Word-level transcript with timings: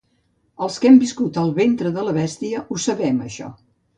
Els 0.67 0.77
qui 0.85 0.89
hem 0.89 0.95
viscut 1.03 1.37
al 1.41 1.51
ventre 1.59 1.93
de 1.97 2.05
la 2.07 2.15
bèstia 2.19 2.65
ho 2.77 2.81
sabem, 2.87 3.23
això. 3.29 3.53